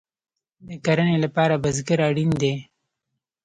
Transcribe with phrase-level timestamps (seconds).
[0.67, 2.53] د کرنې لپاره بزګر اړین دی